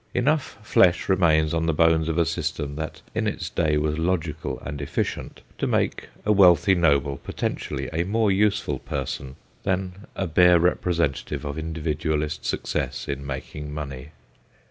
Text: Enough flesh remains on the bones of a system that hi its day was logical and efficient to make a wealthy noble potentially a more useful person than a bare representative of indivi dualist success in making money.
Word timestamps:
Enough 0.15 0.57
flesh 0.67 1.07
remains 1.07 1.53
on 1.53 1.67
the 1.67 1.75
bones 1.75 2.09
of 2.09 2.17
a 2.17 2.25
system 2.25 2.75
that 2.75 3.03
hi 3.13 3.19
its 3.21 3.51
day 3.51 3.77
was 3.77 3.99
logical 3.99 4.59
and 4.65 4.81
efficient 4.81 5.41
to 5.59 5.67
make 5.67 6.09
a 6.25 6.31
wealthy 6.31 6.73
noble 6.73 7.17
potentially 7.17 7.87
a 7.93 8.03
more 8.03 8.31
useful 8.31 8.79
person 8.79 9.35
than 9.61 10.07
a 10.15 10.25
bare 10.25 10.57
representative 10.59 11.45
of 11.45 11.55
indivi 11.57 11.95
dualist 11.95 12.43
success 12.45 13.07
in 13.07 13.23
making 13.23 13.71
money. 13.71 14.09